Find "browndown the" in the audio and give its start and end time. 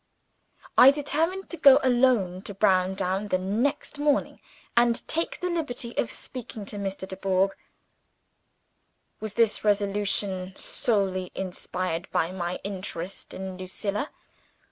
2.55-3.37